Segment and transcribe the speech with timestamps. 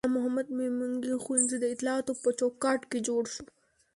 [0.03, 3.45] غلام محمد میمنګي ښوونځی د اطلاعاتو په چوکاټ کې جوړ شو.